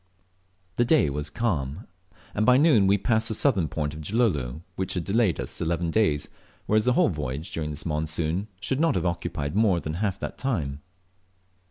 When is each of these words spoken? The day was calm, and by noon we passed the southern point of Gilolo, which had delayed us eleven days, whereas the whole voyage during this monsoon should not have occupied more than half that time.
The 0.77 0.83
day 0.83 1.11
was 1.11 1.29
calm, 1.29 1.85
and 2.33 2.43
by 2.43 2.57
noon 2.57 2.87
we 2.87 2.97
passed 2.97 3.27
the 3.27 3.35
southern 3.35 3.67
point 3.67 3.93
of 3.93 4.01
Gilolo, 4.01 4.63
which 4.75 4.95
had 4.95 5.03
delayed 5.03 5.39
us 5.39 5.61
eleven 5.61 5.91
days, 5.91 6.27
whereas 6.65 6.85
the 6.85 6.93
whole 6.93 7.09
voyage 7.09 7.51
during 7.51 7.69
this 7.69 7.85
monsoon 7.85 8.47
should 8.59 8.79
not 8.79 8.95
have 8.95 9.05
occupied 9.05 9.55
more 9.55 9.79
than 9.79 9.93
half 9.93 10.17
that 10.17 10.39
time. 10.39 10.81